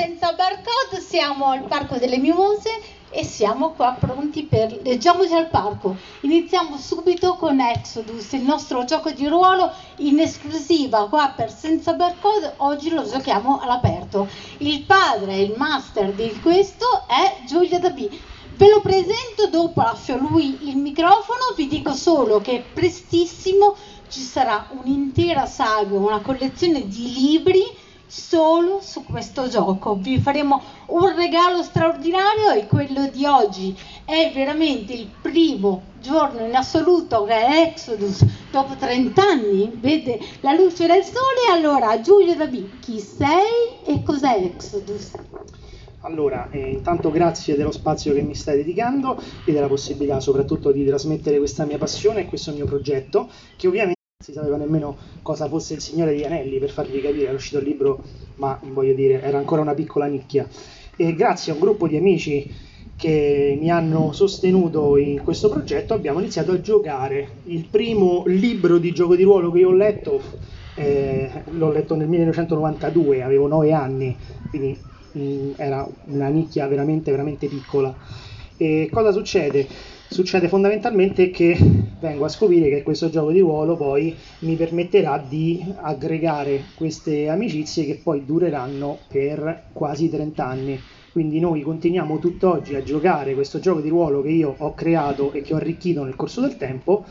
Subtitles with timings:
[0.00, 2.70] Senza barcode siamo al Parco delle Mimose
[3.10, 5.96] e siamo qua pronti per leggiamoci al parco.
[6.20, 12.54] Iniziamo subito con Exodus, il nostro gioco di ruolo in esclusiva qua per Senza barcode.
[12.58, 14.28] Oggi lo giochiamo all'aperto.
[14.58, 18.08] Il padre, il master di questo è Giulia Dabì.
[18.54, 23.74] Ve lo presento, dopo lascio a lui il microfono, vi dico solo che prestissimo
[24.08, 29.94] ci sarà un'intera saga, una collezione di libri solo su questo gioco.
[29.94, 36.54] Vi faremo un regalo straordinario e quello di oggi è veramente il primo giorno in
[36.54, 41.52] assoluto che Exodus dopo 30 anni, vede la luce del sole.
[41.52, 45.12] Allora, Giulio Dabì, chi sei e cos'è Exodus?
[46.02, 50.86] Allora, eh, intanto grazie dello spazio che mi stai dedicando e della possibilità soprattutto di
[50.86, 55.74] trasmettere questa mia passione e questo mio progetto, che ovviamente si sapeva nemmeno cosa fosse
[55.74, 58.02] il Signore degli Anelli, per farvi capire, era uscito il libro,
[58.36, 60.44] ma voglio dire, era ancora una piccola nicchia.
[60.96, 62.52] E grazie a un gruppo di amici
[62.96, 67.42] che mi hanno sostenuto in questo progetto abbiamo iniziato a giocare.
[67.44, 70.20] Il primo libro di gioco di ruolo che io ho letto,
[70.74, 74.16] eh, l'ho letto nel 1992, avevo 9 anni,
[74.50, 74.76] quindi
[75.12, 77.96] mh, mm, era una nicchia veramente, veramente piccola.
[78.60, 79.66] E cosa succede?
[80.10, 81.56] succede fondamentalmente che
[82.00, 87.84] vengo a scoprire che questo gioco di ruolo poi mi permetterà di aggregare queste amicizie
[87.84, 90.80] che poi dureranno per quasi 30 anni.
[91.12, 95.42] Quindi noi continuiamo tutt'oggi a giocare questo gioco di ruolo che io ho creato e
[95.42, 97.04] che ho arricchito nel corso del tempo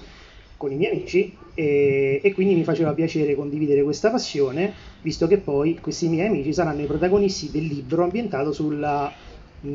[0.58, 5.38] con i miei amici e, e, quindi mi faceva piacere condividere questa passione, visto che
[5.38, 9.12] poi questi miei amici saranno i protagonisti del libro ambientato sulla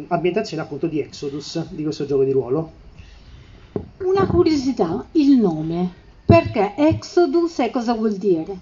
[0.09, 2.73] ambientazione appunto di Exodus, di questo gioco di ruolo.
[3.99, 6.01] Una curiosità, il nome.
[6.25, 8.59] Perché Exodus e cosa vuol dire?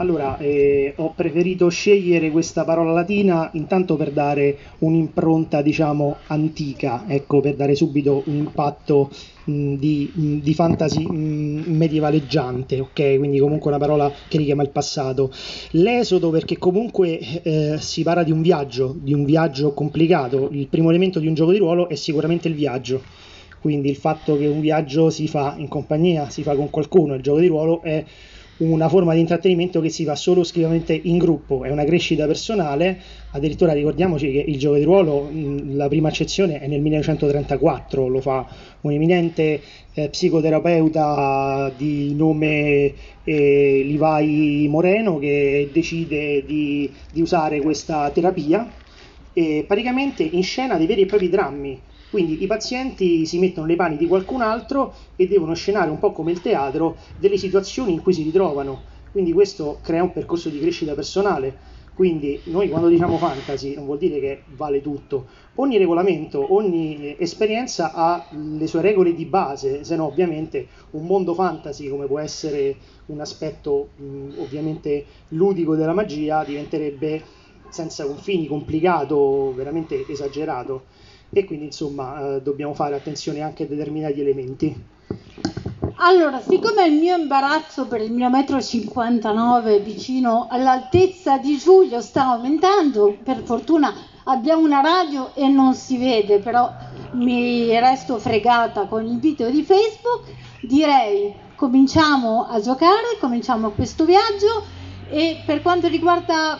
[0.00, 7.40] Allora, eh, ho preferito scegliere questa parola latina intanto per dare un'impronta, diciamo, antica, ecco,
[7.40, 9.10] per dare subito un impatto
[9.44, 13.18] mh, di, mh, di, fantasy mh, medievaleggiante, ok?
[13.18, 15.30] Quindi comunque una parola che richiama il passato.
[15.72, 20.48] L'esodo perché comunque eh, si parla di un viaggio, di un viaggio complicato.
[20.50, 23.02] Il primo elemento di un gioco di ruolo è sicuramente il viaggio
[23.60, 27.20] quindi il fatto che un viaggio si fa in compagnia, si fa con qualcuno, il
[27.20, 28.02] gioco di ruolo è
[28.60, 33.00] una forma di intrattenimento che si fa solo esclusivamente in gruppo, è una crescita personale,
[33.30, 35.30] addirittura ricordiamoci che il gioco di ruolo,
[35.72, 38.46] la prima accezione è nel 1934, lo fa
[38.82, 39.60] un eminente
[39.94, 42.92] eh, psicoterapeuta di nome
[43.24, 48.70] eh, Livai Moreno che decide di, di usare questa terapia.
[49.32, 53.76] E praticamente in scena dei veri e propri drammi quindi i pazienti si mettono nei
[53.76, 58.02] panni di qualcun altro e devono scenare un po' come il teatro delle situazioni in
[58.02, 58.82] cui si ritrovano.
[59.12, 61.78] Quindi questo crea un percorso di crescita personale.
[61.94, 65.26] Quindi noi quando diciamo fantasy non vuol dire che vale tutto.
[65.56, 71.34] Ogni regolamento, ogni esperienza ha le sue regole di base, se no ovviamente un mondo
[71.34, 72.76] fantasy come può essere
[73.06, 77.22] un aspetto mh, ovviamente ludico della magia diventerebbe
[77.68, 80.86] senza confini, complicato, veramente esagerato
[81.32, 84.84] e quindi insomma eh, dobbiamo fare attenzione anche a determinati elementi.
[86.02, 92.30] Allora, siccome il mio imbarazzo per il mio metro 59 vicino all'altezza di Giulio sta
[92.30, 93.92] aumentando, per fortuna
[94.24, 96.72] abbiamo una radio e non si vede, però
[97.12, 104.64] mi resto fregata con il video di Facebook, direi cominciamo a giocare, cominciamo questo viaggio
[105.10, 106.58] e per quanto riguarda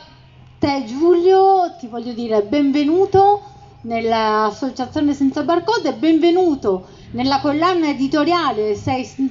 [0.59, 3.50] te Giulio ti voglio dire benvenuto
[3.83, 8.79] nell'associazione Senza Barcode, benvenuto nella collana editoriale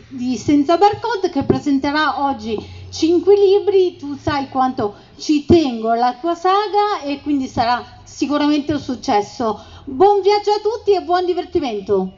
[0.08, 2.58] di Senza Barcode che presenterà oggi
[2.90, 8.80] 5 libri, tu sai quanto ci tengo alla tua saga e quindi sarà sicuramente un
[8.80, 9.64] successo.
[9.86, 12.14] Buon viaggio a tutti e buon divertimento!